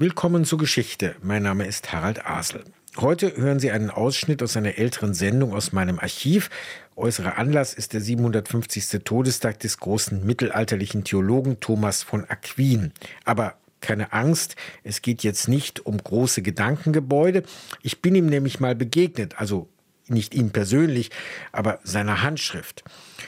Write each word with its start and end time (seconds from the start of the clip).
Willkommen 0.00 0.44
zur 0.44 0.58
Geschichte. 0.58 1.16
Mein 1.22 1.42
Name 1.42 1.66
ist 1.66 1.92
Harald 1.92 2.24
Asel. 2.24 2.62
Heute 2.98 3.36
hören 3.36 3.58
Sie 3.58 3.72
einen 3.72 3.90
Ausschnitt 3.90 4.44
aus 4.44 4.56
einer 4.56 4.78
älteren 4.78 5.12
Sendung 5.12 5.52
aus 5.52 5.72
meinem 5.72 5.98
Archiv. 5.98 6.50
Äußerer 6.94 7.36
Anlass 7.36 7.74
ist 7.74 7.94
der 7.94 8.00
750. 8.00 9.02
Todestag 9.02 9.58
des 9.58 9.78
großen 9.78 10.24
mittelalterlichen 10.24 11.02
Theologen 11.02 11.58
Thomas 11.58 12.04
von 12.04 12.24
Aquin. 12.30 12.92
Aber 13.24 13.54
keine 13.80 14.12
Angst, 14.12 14.54
es 14.84 15.02
geht 15.02 15.24
jetzt 15.24 15.48
nicht 15.48 15.84
um 15.84 15.98
große 15.98 16.42
Gedankengebäude. 16.42 17.42
Ich 17.82 18.00
bin 18.00 18.14
ihm 18.14 18.26
nämlich 18.26 18.60
mal 18.60 18.76
begegnet, 18.76 19.40
also 19.40 19.68
nicht 20.10 20.34
ihm 20.34 20.50
persönlich, 20.50 21.10
aber 21.52 21.80
seiner 21.84 22.22
Handschrift. 22.22 22.84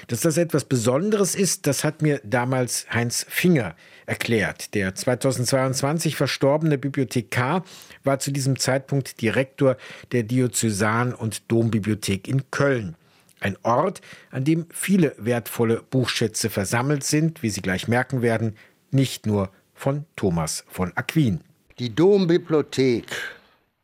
Dass 0.08 0.20
das 0.20 0.36
etwas 0.36 0.64
Besonderes 0.64 1.34
ist, 1.34 1.66
das 1.66 1.84
hat 1.84 2.02
mir 2.02 2.20
damals 2.24 2.86
Heinz 2.92 3.26
Finger 3.28 3.74
erklärt. 4.06 4.74
Der 4.74 4.94
2022 4.94 6.16
verstorbene 6.16 6.78
Bibliothekar 6.78 7.64
war 8.04 8.18
zu 8.18 8.32
diesem 8.32 8.58
Zeitpunkt 8.58 9.20
Direktor 9.20 9.76
der 10.12 10.24
Diözesan- 10.24 11.14
und 11.14 11.50
Dombibliothek 11.50 12.28
in 12.28 12.50
Köln. 12.50 12.96
Ein 13.40 13.56
Ort, 13.62 14.02
an 14.30 14.44
dem 14.44 14.66
viele 14.70 15.14
wertvolle 15.16 15.82
Buchschätze 15.82 16.50
versammelt 16.50 17.04
sind, 17.04 17.42
wie 17.42 17.50
Sie 17.50 17.62
gleich 17.62 17.88
merken 17.88 18.20
werden, 18.20 18.56
nicht 18.90 19.26
nur 19.26 19.50
von 19.74 20.04
Thomas 20.16 20.64
von 20.68 20.92
Aquin. 20.94 21.40
Die 21.78 21.94
Dombibliothek 21.94 23.06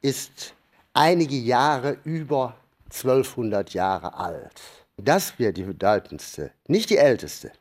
ist 0.02 0.54
einige 0.92 1.36
Jahre 1.36 1.96
über 2.04 2.54
1200 2.90 3.74
Jahre 3.74 4.16
alt. 4.16 4.60
Das 4.96 5.38
wäre 5.38 5.52
die 5.52 5.64
bedeutendste, 5.64 6.52
nicht 6.68 6.90
die 6.90 6.96
älteste. 6.96 7.52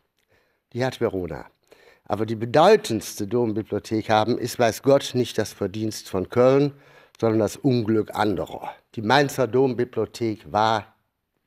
Die 0.74 0.86
hat 0.86 1.02
Verona. 1.02 1.46
Aber 2.08 2.26
die 2.26 2.36
bedeutendste 2.36 3.28
Dombibliothek 3.28 4.10
haben, 4.10 4.38
ist, 4.38 4.60
weiß 4.60 4.84
Gott, 4.84 5.12
nicht 5.14 5.38
das 5.38 5.54
Verdienst 5.54 6.08
von 6.08 6.30
Köln, 6.30 6.74
sondern 7.20 7.40
das 7.40 7.58
Unglück 7.58 8.14
anderer. 8.14 8.74
Die 8.96 9.02
Mainzer 9.02 9.48
Dombibliothek 9.48 10.52
war 10.52 10.96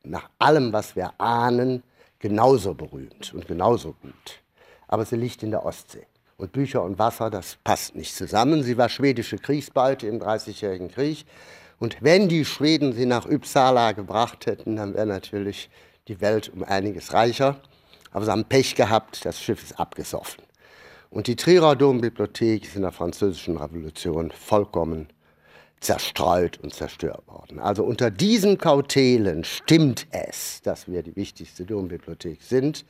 nach 0.02 0.28
allem, 0.38 0.72
was 0.72 0.96
wir 0.96 1.12
ahnen, 1.18 1.82
genauso 2.18 2.74
berühmt 2.74 3.32
und 3.34 3.46
genauso 3.46 3.94
gut. 4.02 4.40
Aber 4.88 5.04
sie 5.04 5.16
liegt 5.16 5.42
in 5.42 5.50
der 5.50 5.64
Ostsee. 5.64 6.06
Und 6.36 6.52
Bücher 6.52 6.82
und 6.82 6.98
Wasser, 6.98 7.30
das 7.30 7.56
passt 7.64 7.94
nicht 7.94 8.14
zusammen. 8.14 8.62
Sie 8.62 8.78
war 8.78 8.88
schwedische 8.88 9.38
Kriegsbeute 9.38 10.06
im 10.06 10.20
Dreißigjährigen 10.20 10.88
Krieg. 10.88 11.24
Und 11.78 11.96
wenn 12.00 12.28
die 12.28 12.44
Schweden 12.44 12.92
sie 12.92 13.06
nach 13.06 13.26
Uppsala 13.26 13.92
gebracht 13.92 14.46
hätten, 14.46 14.76
dann 14.76 14.94
wäre 14.94 15.06
natürlich 15.06 15.70
die 16.08 16.20
Welt 16.20 16.50
um 16.52 16.64
einiges 16.64 17.12
reicher. 17.12 17.60
Aber 18.12 18.24
sie 18.24 18.30
haben 18.30 18.44
Pech 18.44 18.74
gehabt, 18.74 19.24
das 19.24 19.40
Schiff 19.40 19.62
ist 19.62 19.78
abgesoffen. 19.78 20.42
Und 21.10 21.26
die 21.26 21.36
Trierer 21.36 21.76
Dombibliothek 21.76 22.64
ist 22.64 22.76
in 22.76 22.82
der 22.82 22.92
Französischen 22.92 23.56
Revolution 23.56 24.30
vollkommen 24.30 25.08
zerstreut 25.80 26.58
und 26.58 26.74
zerstört 26.74 27.26
worden. 27.28 27.60
Also 27.60 27.84
unter 27.84 28.10
diesen 28.10 28.58
Kautelen 28.58 29.44
stimmt 29.44 30.06
es, 30.10 30.60
dass 30.62 30.88
wir 30.88 31.02
die 31.02 31.16
wichtigste 31.16 31.64
Dombibliothek 31.64 32.42
sind. 32.42 32.84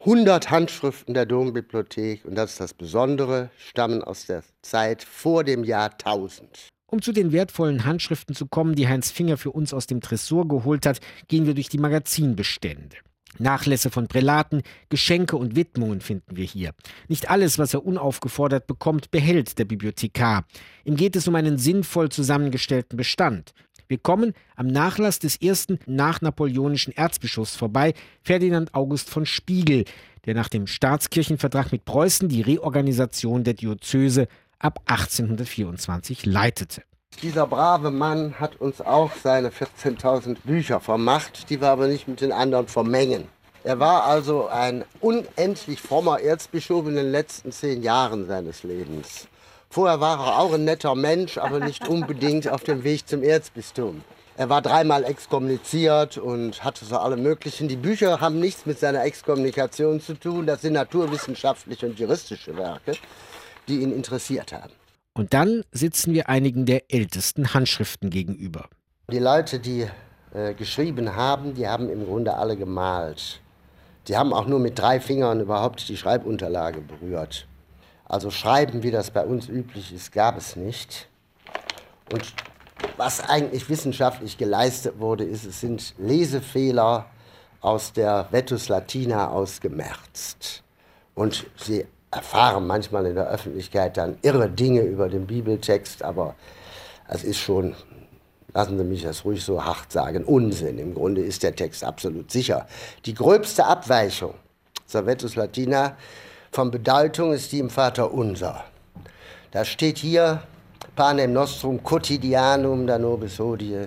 100 0.00 0.50
Handschriften 0.50 1.12
der 1.12 1.26
Dombibliothek, 1.26 2.24
und 2.24 2.34
das 2.34 2.52
ist 2.52 2.60
das 2.60 2.72
Besondere, 2.72 3.50
stammen 3.58 4.02
aus 4.02 4.24
der 4.24 4.42
Zeit 4.62 5.02
vor 5.02 5.44
dem 5.44 5.62
Jahr 5.62 5.90
1000. 5.90 6.70
Um 6.90 7.00
zu 7.00 7.12
den 7.12 7.30
wertvollen 7.30 7.84
Handschriften 7.84 8.34
zu 8.34 8.46
kommen, 8.46 8.74
die 8.74 8.88
Heinz 8.88 9.12
Finger 9.12 9.36
für 9.36 9.52
uns 9.52 9.72
aus 9.72 9.86
dem 9.86 10.00
Tresor 10.00 10.48
geholt 10.48 10.86
hat, 10.86 10.98
gehen 11.28 11.46
wir 11.46 11.54
durch 11.54 11.68
die 11.68 11.78
Magazinbestände. 11.78 12.96
Nachlässe 13.38 13.90
von 13.90 14.08
Prälaten, 14.08 14.62
Geschenke 14.88 15.36
und 15.36 15.54
Widmungen 15.54 16.00
finden 16.00 16.36
wir 16.36 16.44
hier. 16.44 16.72
Nicht 17.06 17.30
alles, 17.30 17.60
was 17.60 17.74
er 17.74 17.86
unaufgefordert 17.86 18.66
bekommt, 18.66 19.12
behält 19.12 19.56
der 19.60 19.66
Bibliothekar. 19.66 20.44
Ihm 20.84 20.96
geht 20.96 21.14
es 21.14 21.28
um 21.28 21.36
einen 21.36 21.58
sinnvoll 21.58 22.08
zusammengestellten 22.08 22.96
Bestand. 22.96 23.52
Wir 23.86 23.98
kommen 23.98 24.32
am 24.56 24.66
Nachlass 24.66 25.20
des 25.20 25.40
ersten 25.40 25.78
nachnapoleonischen 25.86 26.92
Erzbischofs 26.92 27.54
vorbei, 27.54 27.94
Ferdinand 28.24 28.74
August 28.74 29.10
von 29.10 29.26
Spiegel, 29.26 29.84
der 30.26 30.34
nach 30.34 30.48
dem 30.48 30.66
Staatskirchenvertrag 30.66 31.70
mit 31.70 31.84
Preußen 31.84 32.28
die 32.28 32.42
Reorganisation 32.42 33.44
der 33.44 33.54
Diözese 33.54 34.26
ab 34.60 34.80
1824 34.86 36.26
leitete. 36.26 36.82
Dieser 37.22 37.46
brave 37.46 37.90
Mann 37.90 38.34
hat 38.38 38.60
uns 38.60 38.80
auch 38.80 39.10
seine 39.22 39.50
14.000 39.50 40.36
Bücher 40.44 40.80
vermacht, 40.80 41.50
die 41.50 41.60
wir 41.60 41.68
aber 41.68 41.88
nicht 41.88 42.06
mit 42.06 42.20
den 42.20 42.32
anderen 42.32 42.68
vermengen. 42.68 43.28
Er 43.64 43.78
war 43.78 44.04
also 44.04 44.46
ein 44.46 44.84
unendlich 45.00 45.80
frommer 45.80 46.20
Erzbischof 46.20 46.86
in 46.86 46.94
den 46.94 47.10
letzten 47.10 47.52
zehn 47.52 47.82
Jahren 47.82 48.26
seines 48.26 48.62
Lebens. 48.62 49.28
Vorher 49.68 50.00
war 50.00 50.18
er 50.18 50.38
auch 50.38 50.54
ein 50.54 50.64
netter 50.64 50.94
Mensch, 50.94 51.36
aber 51.36 51.60
nicht 51.60 51.86
unbedingt 51.88 52.48
auf 52.48 52.62
dem 52.62 52.84
Weg 52.84 53.06
zum 53.06 53.22
Erzbistum. 53.22 54.02
Er 54.36 54.48
war 54.48 54.62
dreimal 54.62 55.04
exkommuniziert 55.04 56.16
und 56.16 56.64
hatte 56.64 56.86
so 56.86 56.96
alle 56.96 57.18
möglichen. 57.18 57.68
Die 57.68 57.76
Bücher 57.76 58.22
haben 58.22 58.40
nichts 58.40 58.64
mit 58.64 58.78
seiner 58.78 59.04
Exkommunikation 59.04 60.00
zu 60.00 60.14
tun. 60.14 60.46
Das 60.46 60.62
sind 60.62 60.72
naturwissenschaftliche 60.72 61.86
und 61.86 61.98
juristische 61.98 62.56
Werke, 62.56 62.94
die 63.70 63.80
ihn 63.80 63.92
interessiert 63.92 64.52
haben. 64.52 64.72
Und 65.14 65.32
dann 65.34 65.64
sitzen 65.72 66.12
wir 66.12 66.28
einigen 66.28 66.66
der 66.66 66.92
ältesten 66.92 67.54
Handschriften 67.54 68.10
gegenüber. 68.10 68.68
Die 69.10 69.18
Leute, 69.18 69.58
die 69.58 69.86
äh, 70.32 70.54
geschrieben 70.54 71.16
haben, 71.16 71.54
die 71.54 71.66
haben 71.66 71.88
im 71.88 72.04
Grunde 72.04 72.34
alle 72.34 72.56
gemalt. 72.56 73.40
Die 74.08 74.16
haben 74.16 74.32
auch 74.32 74.46
nur 74.46 74.60
mit 74.60 74.78
drei 74.78 75.00
Fingern 75.00 75.40
überhaupt 75.40 75.88
die 75.88 75.96
Schreibunterlage 75.96 76.80
berührt. 76.80 77.46
Also 78.04 78.30
Schreiben, 78.30 78.82
wie 78.82 78.90
das 78.90 79.10
bei 79.10 79.24
uns 79.24 79.48
üblich 79.48 79.92
ist, 79.92 80.12
gab 80.12 80.36
es 80.36 80.56
nicht. 80.56 81.08
Und 82.12 82.32
was 82.96 83.20
eigentlich 83.20 83.68
wissenschaftlich 83.68 84.36
geleistet 84.36 84.98
wurde, 84.98 85.24
ist, 85.24 85.44
es 85.44 85.60
sind 85.60 85.94
Lesefehler 85.98 87.06
aus 87.60 87.92
der 87.92 88.26
Vetus 88.30 88.68
Latina 88.68 89.28
ausgemerzt. 89.28 90.62
Und 91.14 91.46
sie 91.56 91.86
erfahren 92.10 92.66
manchmal 92.66 93.06
in 93.06 93.14
der 93.14 93.28
Öffentlichkeit 93.28 93.96
dann 93.96 94.18
irre 94.22 94.48
Dinge 94.48 94.82
über 94.82 95.08
den 95.08 95.26
Bibeltext, 95.26 96.02
aber 96.02 96.34
es 97.08 97.24
ist 97.24 97.38
schon, 97.38 97.74
lassen 98.52 98.78
Sie 98.78 98.84
mich 98.84 99.02
das 99.02 99.24
ruhig 99.24 99.44
so 99.44 99.64
hart 99.64 99.92
sagen, 99.92 100.24
Unsinn. 100.24 100.78
Im 100.78 100.94
Grunde 100.94 101.22
ist 101.22 101.42
der 101.42 101.54
Text 101.54 101.84
absolut 101.84 102.30
sicher. 102.30 102.66
Die 103.06 103.14
gröbste 103.14 103.64
Abweichung 103.64 104.34
Servetus 104.86 105.36
Latina 105.36 105.96
von 106.50 106.72
Bedeutung 106.72 107.32
ist 107.32 107.52
die 107.52 107.60
im 107.60 107.70
Vater 107.70 108.12
Unser. 108.12 108.64
Da 109.52 109.64
steht 109.64 109.98
hier 109.98 110.42
Panem 110.96 111.32
Nostrum 111.32 111.82
Quotidianum 111.82 112.88
da 112.88 112.98
nobis 112.98 113.38
hodie 113.38 113.86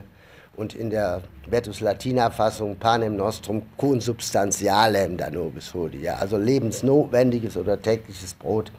und 0.56 0.76
in 0.76 0.90
der 0.90 1.22
Vetus 1.48 1.82
Latina 1.82 2.30
Fassung 2.30 2.78
Panem 2.78 3.16
Nostrum 3.16 3.64
consubstantialem 3.78 5.18
da 5.18 5.30
nobis 5.30 5.74
hodie, 5.74 6.10
also 6.10 6.38
lebensnotwendiges 6.38 7.58
oder 7.58 7.82
tägliches 7.82 8.34
Brot. 8.34 8.72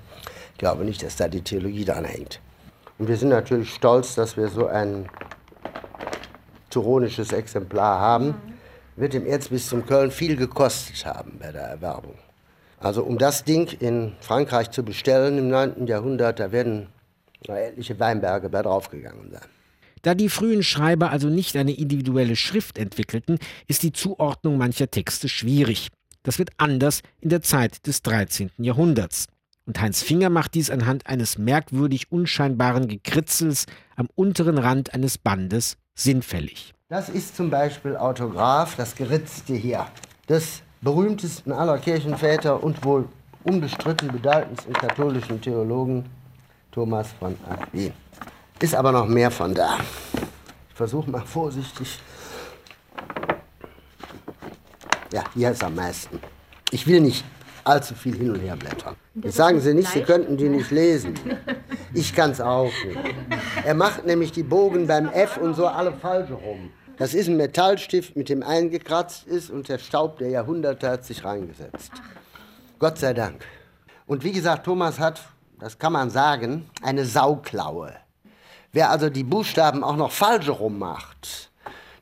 Ich 0.53 0.59
glaube 0.59 0.85
nicht, 0.85 1.03
dass 1.03 1.17
da 1.17 1.29
die 1.29 1.43
Theologie 1.43 1.85
dran 1.85 2.05
hängt. 2.05 2.41
Und 2.99 3.09
wir 3.09 3.17
sind 3.17 3.31
natürlich 3.31 3.75
stolz, 3.75 4.15
dass 4.15 4.37
wir 4.37 4.49
so 4.49 4.67
ein 4.67 5.09
turonisches 6.71 7.33
Exemplar 7.33 7.99
haben. 7.99 8.35
Wird 8.97 9.15
im 9.15 9.27
Erzbistum 9.27 9.85
Köln 9.85 10.13
viel 10.13 10.37
gekostet 10.37 11.05
haben 11.05 11.39
bei 11.41 11.51
der 11.51 11.63
Erwerbung. 11.63 12.15
Also 12.79 13.03
um 13.03 13.19
das 13.19 13.43
Ding 13.43 13.67
in 13.81 14.15
Frankreich 14.21 14.71
zu 14.71 14.85
bestellen 14.85 15.39
im 15.39 15.49
9. 15.49 15.87
Jahrhundert, 15.89 16.39
da 16.39 16.53
werden 16.53 16.89
etliche 17.49 17.99
Weinberge 17.99 18.49
bei 18.49 18.63
draufgegangen 18.63 19.33
sein. 19.33 19.49
Da 20.05 20.15
die 20.15 20.29
frühen 20.29 20.63
Schreiber 20.63 21.11
also 21.11 21.31
nicht 21.31 21.57
eine 21.57 21.73
individuelle 21.73 22.37
Schrift 22.37 22.77
entwickelten, 22.77 23.39
ist 23.69 23.83
die 23.83 23.93
Zuordnung 23.93 24.59
mancher 24.59 24.91
Texte 24.91 25.31
schwierig. 25.31 25.89
Das 26.23 26.39
wird 26.39 26.51
anders 26.59 27.01
in 27.23 27.31
der 27.31 27.41
Zeit 27.41 27.87
des 27.87 28.03
13. 28.03 28.51
Jahrhunderts. 28.59 29.29
Und 29.65 29.81
Heinz 29.81 30.03
Finger 30.03 30.29
macht 30.29 30.55
dies 30.55 30.69
anhand 30.69 31.07
eines 31.07 31.39
merkwürdig 31.39 32.13
unscheinbaren 32.13 32.87
Gekritzels 32.87 33.65
am 33.97 34.09
unteren 34.15 34.59
Rand 34.59 34.93
eines 34.93 35.17
Bandes 35.17 35.79
sinnfällig. 35.95 36.75
Das 36.91 37.09
ist 37.09 37.35
zum 37.35 37.49
Beispiel 37.49 37.97
Autograph, 37.97 38.77
das 38.77 38.95
Geritzte 38.95 39.55
hier, 39.55 39.87
des 40.29 40.61
berühmtesten 40.83 41.51
aller 41.51 41.79
Kirchenväter 41.79 42.63
und 42.63 42.85
wohl 42.85 43.09
unbestritten 43.45 44.13
bedeutendsten 44.13 44.75
katholischen 44.75 45.41
Theologen 45.41 46.05
Thomas 46.73 47.09
von 47.19 47.35
Aquin. 47.49 47.95
Ist 48.65 48.75
aber 48.75 48.93
noch 48.93 49.07
mehr 49.07 49.31
von 49.31 49.53
da. 49.53 49.77
Ich 50.71 50.75
versuche 50.75 51.11
mal 51.11 51.21
vorsichtig. 51.21 52.01
Ja, 55.13 55.23
hier 55.35 55.51
ist 55.51 55.63
am 55.63 55.75
meisten. 55.75 56.19
Ich 56.71 56.87
will 56.87 57.03
nicht 57.03 57.27
allzu 57.63 57.95
viel 57.95 58.17
hin 58.17 58.31
und 58.31 58.41
her 58.41 58.57
blättern. 58.57 58.97
Jetzt 59.17 59.37
sagen 59.37 59.61
Sie 59.61 59.75
nicht, 59.75 59.91
Sie 59.91 60.01
könnten 60.01 60.39
die 60.39 60.49
nicht 60.49 60.71
lesen. 60.71 61.13
Ich 61.93 62.15
kann 62.15 62.31
es 62.31 62.41
auch 62.41 62.73
nicht. 62.87 62.99
Er 63.67 63.75
macht 63.75 64.07
nämlich 64.07 64.33
die 64.33 64.43
Bogen 64.43 64.87
beim 64.87 65.11
F 65.11 65.37
und 65.37 65.53
so 65.53 65.67
alle 65.67 65.93
falsch 65.93 66.31
rum. 66.31 66.71
Das 66.97 67.13
ist 67.13 67.29
ein 67.29 67.37
Metallstift, 67.37 68.17
mit 68.17 68.31
dem 68.31 68.43
eingekratzt 68.43 69.27
ist 69.27 69.51
und 69.51 69.69
der 69.69 69.77
Staub 69.77 70.17
der 70.17 70.31
Jahrhunderte 70.31 70.89
hat 70.89 71.05
sich 71.05 71.23
reingesetzt. 71.23 71.93
Gott 72.79 72.97
sei 72.97 73.13
Dank. 73.13 73.45
Und 74.07 74.25
wie 74.25 74.33
gesagt, 74.33 74.65
Thomas 74.65 74.99
hat 74.99 75.21
das 75.61 75.79
kann 75.79 75.93
man 75.93 76.11
sagen, 76.11 76.69
eine 76.83 77.05
Sauklaue. 77.05 77.93
Wer 78.75 78.91
also 78.91 79.09
die 79.09 79.23
Buchstaben 79.23 79.85
auch 79.85 79.97
noch 79.97 80.11
falsch 80.11 80.49
rummacht, 80.49 81.51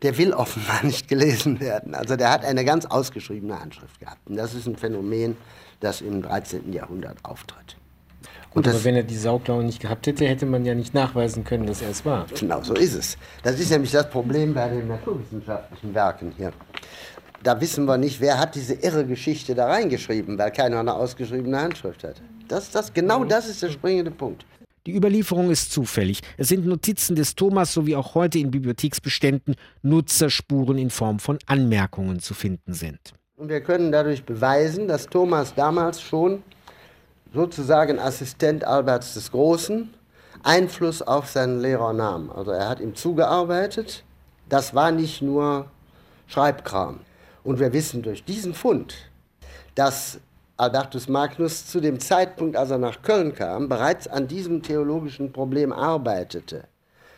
der 0.00 0.16
will 0.16 0.32
offenbar 0.32 0.82
nicht 0.84 1.06
gelesen 1.06 1.60
werden. 1.60 1.94
Also 1.94 2.16
der 2.16 2.30
hat 2.30 2.44
eine 2.44 2.64
ganz 2.64 2.86
ausgeschriebene 2.86 3.60
Handschrift 3.60 4.00
gehabt. 4.00 4.26
Und 4.26 4.36
das 4.36 4.54
ist 4.54 4.66
ein 4.66 4.76
Phänomen, 4.76 5.36
das 5.80 6.00
im 6.00 6.22
13. 6.22 6.72
Jahrhundert 6.72 7.18
auftritt. 7.24 7.76
Gut, 8.50 8.66
das, 8.66 8.74
aber 8.74 8.84
wenn 8.84 8.96
er 8.96 9.02
die 9.02 9.16
Sauklaue 9.16 9.62
nicht 9.64 9.80
gehabt 9.80 10.06
hätte, 10.06 10.26
hätte 10.26 10.46
man 10.46 10.64
ja 10.64 10.74
nicht 10.74 10.94
nachweisen 10.94 11.44
können, 11.44 11.66
dass 11.66 11.82
er 11.82 11.90
es 11.90 12.06
war. 12.06 12.26
Genau, 12.38 12.62
so 12.62 12.74
ist 12.74 12.94
es. 12.94 13.18
Das 13.42 13.60
ist 13.60 13.70
nämlich 13.70 13.92
das 13.92 14.08
Problem 14.08 14.54
bei 14.54 14.68
den 14.68 14.88
naturwissenschaftlichen 14.88 15.94
Werken 15.94 16.32
hier. 16.38 16.52
Da 17.42 17.60
wissen 17.60 17.84
wir 17.84 17.98
nicht, 17.98 18.20
wer 18.20 18.38
hat 18.38 18.54
diese 18.54 18.74
irre 18.74 19.04
Geschichte 19.04 19.54
da 19.54 19.66
reingeschrieben, 19.66 20.38
weil 20.38 20.52
keiner 20.52 20.80
eine 20.80 20.94
ausgeschriebene 20.94 21.60
Handschrift 21.60 22.04
hat. 22.04 22.22
Das, 22.48 22.70
das, 22.70 22.94
genau 22.94 23.24
das 23.24 23.48
ist 23.48 23.62
der 23.62 23.70
springende 23.70 24.10
Punkt. 24.10 24.46
Die 24.86 24.96
Überlieferung 24.96 25.50
ist 25.50 25.70
zufällig. 25.70 26.22
Es 26.36 26.48
sind 26.48 26.66
Notizen 26.66 27.14
des 27.14 27.36
Thomas 27.36 27.72
sowie 27.72 27.94
auch 27.94 28.16
heute 28.16 28.40
in 28.40 28.50
Bibliotheksbeständen 28.50 29.54
Nutzerspuren 29.82 30.76
in 30.76 30.90
Form 30.90 31.20
von 31.20 31.38
Anmerkungen 31.46 32.18
zu 32.18 32.34
finden 32.34 32.74
sind. 32.74 32.98
Und 33.36 33.48
wir 33.48 33.60
können 33.60 33.92
dadurch 33.92 34.24
beweisen, 34.24 34.88
dass 34.88 35.06
Thomas 35.06 35.54
damals 35.54 36.00
schon 36.00 36.42
sozusagen 37.32 38.00
Assistent 38.00 38.64
Alberts 38.64 39.14
des 39.14 39.30
Großen 39.30 39.88
Einfluss 40.42 41.00
auf 41.00 41.28
seinen 41.28 41.60
Lehrer 41.60 41.92
nahm. 41.92 42.30
Also 42.30 42.50
er 42.50 42.68
hat 42.68 42.80
ihm 42.80 42.96
zugearbeitet. 42.96 44.02
Das 44.48 44.74
war 44.74 44.90
nicht 44.90 45.22
nur 45.22 45.66
Schreibkram. 46.26 47.00
Und 47.44 47.60
wir 47.60 47.72
wissen 47.72 48.02
durch 48.02 48.24
diesen 48.24 48.52
Fund, 48.52 48.94
dass 49.76 50.18
Albertus 50.62 51.08
Magnus 51.08 51.66
zu 51.66 51.80
dem 51.80 51.98
Zeitpunkt, 51.98 52.56
als 52.56 52.70
er 52.70 52.78
nach 52.78 53.02
Köln 53.02 53.34
kam, 53.34 53.68
bereits 53.68 54.06
an 54.06 54.28
diesem 54.28 54.62
theologischen 54.62 55.32
Problem 55.32 55.72
arbeitete 55.72 56.68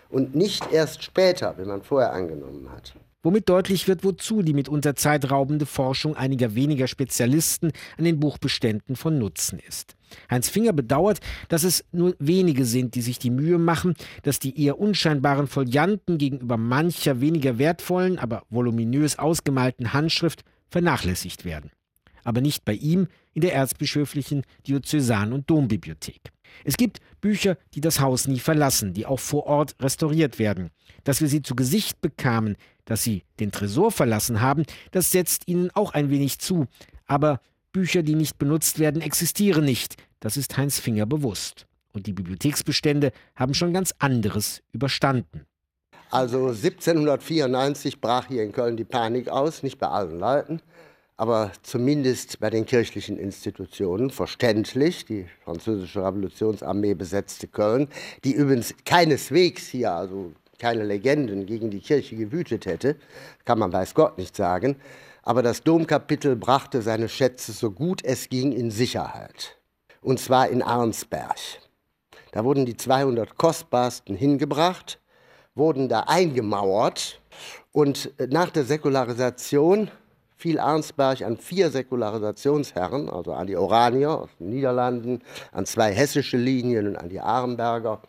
und 0.08 0.34
nicht 0.34 0.72
erst 0.72 1.04
später, 1.04 1.54
wie 1.58 1.66
man 1.66 1.82
vorher 1.82 2.14
angenommen 2.14 2.70
hat. 2.72 2.94
Womit 3.22 3.50
deutlich 3.50 3.86
wird, 3.86 4.02
wozu 4.02 4.40
die 4.40 4.54
mitunter 4.54 4.96
zeitraubende 4.96 5.66
Forschung 5.66 6.16
einiger 6.16 6.54
weniger 6.54 6.86
Spezialisten 6.86 7.72
an 7.98 8.04
den 8.04 8.18
Buchbeständen 8.18 8.96
von 8.96 9.18
Nutzen 9.18 9.58
ist. 9.58 9.94
Heinz 10.30 10.48
Finger 10.48 10.72
bedauert, 10.72 11.20
dass 11.50 11.64
es 11.64 11.84
nur 11.92 12.14
wenige 12.18 12.64
sind, 12.64 12.94
die 12.94 13.02
sich 13.02 13.18
die 13.18 13.30
Mühe 13.30 13.58
machen, 13.58 13.94
dass 14.22 14.38
die 14.38 14.58
eher 14.58 14.78
unscheinbaren 14.78 15.48
Folianten 15.48 16.16
gegenüber 16.16 16.56
mancher 16.56 17.20
weniger 17.20 17.58
wertvollen, 17.58 18.18
aber 18.18 18.44
voluminös 18.48 19.18
ausgemalten 19.18 19.92
Handschrift 19.92 20.44
vernachlässigt 20.70 21.44
werden 21.44 21.70
aber 22.24 22.40
nicht 22.40 22.64
bei 22.64 22.72
ihm 22.72 23.06
in 23.34 23.42
der 23.42 23.54
erzbischöflichen 23.54 24.42
Diözesan- 24.66 25.32
und 25.32 25.50
Dombibliothek. 25.50 26.32
Es 26.64 26.76
gibt 26.76 27.00
Bücher, 27.20 27.56
die 27.74 27.80
das 27.80 28.00
Haus 28.00 28.28
nie 28.28 28.38
verlassen, 28.38 28.94
die 28.94 29.06
auch 29.06 29.18
vor 29.18 29.46
Ort 29.46 29.74
restauriert 29.80 30.38
werden. 30.38 30.70
Dass 31.02 31.20
wir 31.20 31.28
sie 31.28 31.42
zu 31.42 31.56
Gesicht 31.56 32.00
bekamen, 32.00 32.56
dass 32.84 33.02
sie 33.02 33.24
den 33.40 33.50
Tresor 33.50 33.90
verlassen 33.90 34.40
haben, 34.40 34.64
das 34.92 35.10
setzt 35.10 35.48
ihnen 35.48 35.70
auch 35.74 35.92
ein 35.92 36.10
wenig 36.10 36.38
zu. 36.38 36.66
Aber 37.06 37.40
Bücher, 37.72 38.02
die 38.02 38.14
nicht 38.14 38.38
benutzt 38.38 38.78
werden, 38.78 39.02
existieren 39.02 39.64
nicht. 39.64 39.96
Das 40.20 40.36
ist 40.36 40.56
Heinz 40.56 40.78
Finger 40.78 41.06
bewusst. 41.06 41.66
Und 41.92 42.06
die 42.06 42.12
Bibliotheksbestände 42.12 43.12
haben 43.34 43.54
schon 43.54 43.72
ganz 43.72 43.94
anderes 43.98 44.62
überstanden. 44.72 45.46
Also 46.10 46.48
1794 46.48 48.00
brach 48.00 48.28
hier 48.28 48.44
in 48.44 48.52
Köln 48.52 48.76
die 48.76 48.84
Panik 48.84 49.28
aus, 49.28 49.64
nicht 49.64 49.78
bei 49.78 49.88
allen 49.88 50.18
Leuten 50.18 50.60
aber 51.16 51.52
zumindest 51.62 52.40
bei 52.40 52.50
den 52.50 52.66
kirchlichen 52.66 53.18
Institutionen 53.18 54.10
verständlich. 54.10 55.04
Die 55.06 55.26
französische 55.44 56.04
Revolutionsarmee 56.04 56.94
besetzte 56.94 57.46
Köln, 57.46 57.88
die 58.24 58.32
übrigens 58.32 58.74
keineswegs 58.84 59.68
hier, 59.68 59.92
also 59.92 60.32
keine 60.58 60.84
Legenden 60.84 61.46
gegen 61.46 61.70
die 61.70 61.80
Kirche 61.80 62.16
gewütet 62.16 62.66
hätte, 62.66 62.96
kann 63.44 63.58
man 63.58 63.72
weiß 63.72 63.94
Gott 63.94 64.18
nicht 64.18 64.34
sagen. 64.34 64.76
Aber 65.22 65.42
das 65.42 65.62
Domkapitel 65.62 66.36
brachte 66.36 66.82
seine 66.82 67.08
Schätze 67.08 67.52
so 67.52 67.70
gut 67.70 68.04
es 68.04 68.28
ging 68.28 68.52
in 68.52 68.70
Sicherheit. 68.70 69.56
Und 70.02 70.20
zwar 70.20 70.48
in 70.48 70.62
Arnsberg. 70.62 71.38
Da 72.32 72.44
wurden 72.44 72.66
die 72.66 72.76
200 72.76 73.38
kostbarsten 73.38 74.16
hingebracht, 74.16 75.00
wurden 75.54 75.88
da 75.88 76.00
eingemauert 76.00 77.20
und 77.72 78.12
nach 78.28 78.50
der 78.50 78.64
Säkularisation 78.64 79.90
fiel 80.36 80.58
Arnsberg 80.58 81.22
an 81.22 81.36
vier 81.36 81.70
Säkularisationsherren, 81.70 83.08
also 83.08 83.32
an 83.32 83.46
die 83.46 83.56
Oranier 83.56 84.10
aus 84.10 84.30
den 84.38 84.50
Niederlanden, 84.50 85.22
an 85.52 85.66
zwei 85.66 85.92
hessische 85.92 86.36
Linien 86.36 86.88
und 86.88 86.96
an 86.96 87.08
die 87.08 87.20
Arenberger. 87.20 88.02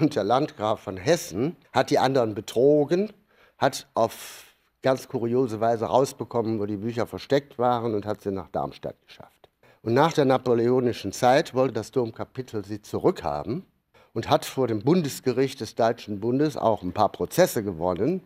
Und 0.00 0.16
der 0.16 0.24
Landgraf 0.24 0.80
von 0.80 0.96
Hessen 0.96 1.56
hat 1.72 1.90
die 1.90 1.98
anderen 1.98 2.34
betrogen, 2.34 3.12
hat 3.56 3.88
auf 3.94 4.54
ganz 4.82 5.08
kuriose 5.08 5.60
Weise 5.60 5.86
rausbekommen, 5.86 6.60
wo 6.60 6.66
die 6.66 6.76
Bücher 6.76 7.06
versteckt 7.06 7.58
waren 7.58 7.94
und 7.94 8.06
hat 8.06 8.20
sie 8.20 8.30
nach 8.30 8.48
Darmstadt 8.48 8.96
geschafft. 9.06 9.48
Und 9.82 9.94
nach 9.94 10.12
der 10.12 10.24
napoleonischen 10.24 11.12
Zeit 11.12 11.54
wollte 11.54 11.74
das 11.74 11.90
Domkapitel 11.90 12.64
sie 12.64 12.82
zurückhaben 12.82 13.64
und 14.12 14.28
hat 14.28 14.44
vor 14.44 14.66
dem 14.66 14.80
Bundesgericht 14.80 15.60
des 15.60 15.74
Deutschen 15.74 16.20
Bundes 16.20 16.56
auch 16.56 16.82
ein 16.82 16.92
paar 16.92 17.10
Prozesse 17.10 17.62
gewonnen 17.62 18.22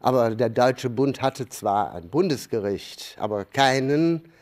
aber 0.00 0.34
der 0.34 0.50
Deutsche 0.50 0.90
Bund 0.90 1.22
hatte 1.22 1.48
zwar 1.48 1.94
ein 1.94 2.08
Bundesgericht, 2.08 3.16
aber 3.18 3.44
keinen, 3.44 4.32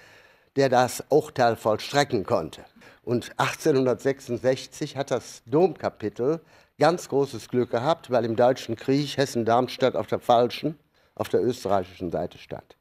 der 0.57 0.69
das 0.69 1.05
Urteil 1.09 1.57
vollstrecken 1.57 2.25
konnte. 2.25 2.65
Und 3.03 3.31
1866 3.39 4.97
hat 4.97 5.11
das 5.11 5.43
Domkapitel 5.47 6.41
ganz 6.79 7.09
großes 7.09 7.49
Glück 7.49 7.71
gehabt, 7.71 8.11
weil 8.11 8.25
im 8.25 8.37
Deutschen 8.37 8.77
Krieg 8.77 9.17
Hessen-Darmstadt 9.17 9.97
auf 9.97 10.07
der 10.07 10.19
falschen, 10.19 10.79
auf 11.15 11.29
der 11.29 11.43
österreichischen 11.43 12.11
Seite 12.11 12.39
stand. 12.39 12.77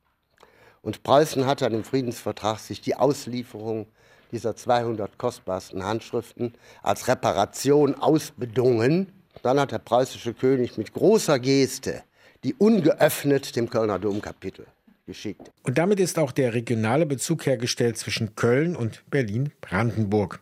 Und 0.81 1.03
Preußen 1.03 1.45
hat 1.45 1.63
an 1.63 1.71
dem 1.71 1.83
Friedensvertrag 1.83 2.59
sich 2.59 2.81
die 2.81 2.95
Auslieferung 2.95 3.87
dieser 4.31 4.55
200 4.55 5.17
kostbarsten 5.17 5.83
Handschriften 5.83 6.53
als 6.83 7.07
Reparation 7.07 7.95
ausbedungen. 7.95 9.11
Dann 9.43 9.59
hat 9.59 9.71
der 9.71 9.79
preußische 9.79 10.33
König 10.33 10.77
mit 10.77 10.93
großer 10.93 11.39
Geste 11.39 12.03
die 12.45 12.53
ungeöffnet 12.53 13.55
dem 13.55 13.71
Kölner 13.71 13.97
Domkapitel 13.97 14.67
geschickt. 15.07 15.51
Und 15.63 15.79
damit 15.79 15.99
ist 15.99 16.19
auch 16.19 16.31
der 16.31 16.53
regionale 16.53 17.07
Bezug 17.07 17.47
hergestellt 17.47 17.97
zwischen 17.97 18.35
Köln 18.35 18.75
und 18.75 19.03
Berlin-Brandenburg. 19.09 20.39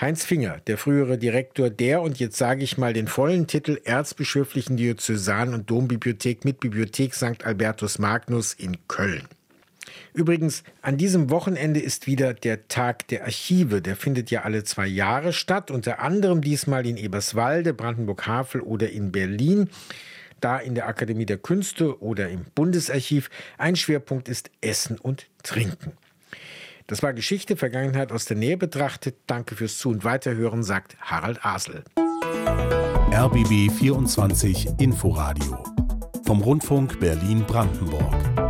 Heinz 0.00 0.24
Finger, 0.24 0.60
der 0.66 0.78
frühere 0.78 1.18
Direktor 1.18 1.68
der 1.68 2.00
und 2.00 2.18
jetzt 2.18 2.38
sage 2.38 2.64
ich 2.64 2.78
mal 2.78 2.94
den 2.94 3.06
vollen 3.06 3.46
Titel 3.46 3.78
Erzbischöflichen 3.84 4.78
Diözesan- 4.78 5.52
und 5.52 5.68
Dombibliothek 5.68 6.46
mit 6.46 6.58
Bibliothek 6.58 7.14
St. 7.14 7.44
Albertus 7.44 7.98
Magnus 7.98 8.54
in 8.54 8.78
Köln. 8.88 9.28
Übrigens, 10.14 10.62
an 10.80 10.96
diesem 10.96 11.28
Wochenende 11.28 11.80
ist 11.80 12.06
wieder 12.06 12.32
der 12.32 12.66
Tag 12.68 13.08
der 13.08 13.24
Archive. 13.24 13.82
Der 13.82 13.96
findet 13.96 14.30
ja 14.30 14.42
alle 14.42 14.64
zwei 14.64 14.86
Jahre 14.86 15.34
statt, 15.34 15.70
unter 15.70 15.98
anderem 15.98 16.40
diesmal 16.40 16.86
in 16.86 16.96
Eberswalde, 16.96 17.74
Brandenburg-Havel 17.74 18.62
oder 18.62 18.88
in 18.90 19.12
Berlin 19.12 19.68
da 20.40 20.58
in 20.58 20.74
der 20.74 20.88
Akademie 20.88 21.26
der 21.26 21.38
Künste 21.38 22.00
oder 22.02 22.28
im 22.28 22.44
Bundesarchiv. 22.54 23.30
Ein 23.56 23.76
Schwerpunkt 23.76 24.28
ist 24.28 24.50
Essen 24.60 24.98
und 24.98 25.26
Trinken. 25.42 25.92
Das 26.86 27.02
war 27.02 27.12
Geschichte, 27.12 27.56
Vergangenheit 27.56 28.12
aus 28.12 28.24
der 28.24 28.36
Nähe 28.36 28.56
betrachtet. 28.56 29.16
Danke 29.26 29.56
fürs 29.56 29.76
Zu- 29.78 29.90
und 29.90 30.04
Weiterhören, 30.04 30.62
sagt 30.62 30.96
Harald 31.00 31.44
Asel. 31.44 31.84
RBB 33.12 33.70
24 33.70 34.68
Inforadio 34.78 35.62
vom 36.24 36.40
Rundfunk 36.40 37.00
Berlin-Brandenburg. 37.00 38.47